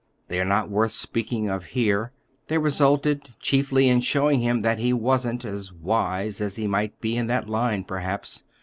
They 0.29 0.41
are 0.41 0.45
not 0.45 0.67
worth 0.71 0.93
speaking 0.93 1.47
of 1.47 1.63
here. 1.77 2.11
They 2.47 2.57
resulted, 2.57 3.35
chiefly, 3.39 3.87
in 3.87 4.01
showing 4.01 4.41
him 4.41 4.61
that 4.61 4.79
he 4.79 4.93
wasn't—as 4.93 5.71
wise 5.71 6.41
as 6.41 6.55
he 6.55 6.65
might 6.65 6.99
be 7.01 7.15
in 7.15 7.27
that 7.27 7.47
line, 7.47 7.83
perhaps." 7.83 8.41